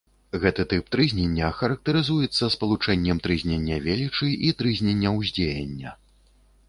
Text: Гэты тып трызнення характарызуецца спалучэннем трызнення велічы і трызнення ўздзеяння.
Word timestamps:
Гэты 0.43 0.63
тып 0.69 0.87
трызнення 0.95 1.49
характарызуецца 1.57 2.49
спалучэннем 2.55 3.17
трызнення 3.27 3.77
велічы 3.89 4.33
і 4.49 4.51
трызнення 4.63 5.09
ўздзеяння. 5.19 5.97